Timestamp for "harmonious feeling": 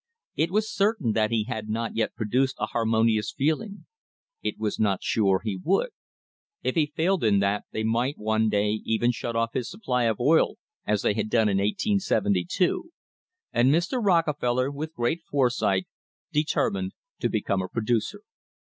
2.65-3.85